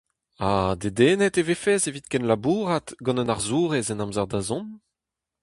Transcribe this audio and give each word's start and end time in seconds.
Ha 0.41 0.53
dedennet 0.81 1.35
e 1.41 1.43
vefes 1.47 1.83
evit 1.89 2.07
kenlabourat 2.11 2.87
gant 3.03 3.21
un 3.21 3.33
arzourez 3.33 3.87
en 3.93 4.03
amzer-da-zont? 4.03 4.69